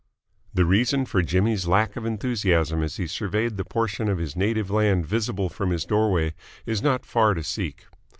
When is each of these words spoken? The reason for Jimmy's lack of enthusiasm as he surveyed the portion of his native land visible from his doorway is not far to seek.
The 0.51 0.65
reason 0.65 1.05
for 1.05 1.21
Jimmy's 1.21 1.67
lack 1.67 1.95
of 1.95 2.07
enthusiasm 2.07 2.81
as 2.81 2.97
he 2.97 3.05
surveyed 3.05 3.55
the 3.57 3.63
portion 3.63 4.09
of 4.09 4.17
his 4.17 4.35
native 4.35 4.71
land 4.71 5.05
visible 5.05 5.47
from 5.47 5.69
his 5.69 5.85
doorway 5.85 6.33
is 6.65 6.81
not 6.81 7.05
far 7.05 7.35
to 7.35 7.43
seek. 7.43 7.85